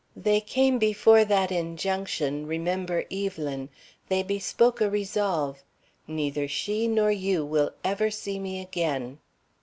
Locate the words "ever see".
7.85-8.39